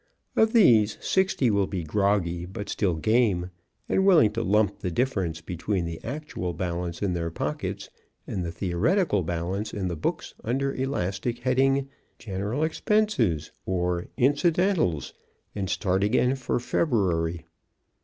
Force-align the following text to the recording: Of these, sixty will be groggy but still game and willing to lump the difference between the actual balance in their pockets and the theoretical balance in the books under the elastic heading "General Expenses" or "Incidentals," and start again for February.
Of 0.35 0.53
these, 0.53 0.97
sixty 0.99 1.51
will 1.51 1.67
be 1.67 1.83
groggy 1.83 2.47
but 2.47 2.69
still 2.69 2.95
game 2.95 3.51
and 3.87 4.03
willing 4.03 4.31
to 4.31 4.41
lump 4.41 4.79
the 4.79 4.89
difference 4.89 5.41
between 5.41 5.85
the 5.85 6.03
actual 6.03 6.53
balance 6.55 7.03
in 7.03 7.13
their 7.13 7.29
pockets 7.29 7.91
and 8.25 8.43
the 8.43 8.51
theoretical 8.51 9.21
balance 9.21 9.75
in 9.75 9.89
the 9.89 9.95
books 9.95 10.33
under 10.43 10.73
the 10.75 10.81
elastic 10.81 11.41
heading 11.41 11.87
"General 12.17 12.63
Expenses" 12.63 13.51
or 13.67 14.07
"Incidentals," 14.17 15.13
and 15.53 15.69
start 15.69 16.03
again 16.03 16.33
for 16.33 16.59
February. 16.59 17.45